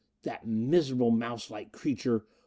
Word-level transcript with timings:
"That 0.23 0.47
miserable 0.47 1.11
mouselike 1.11 1.71
creature! 1.71 2.25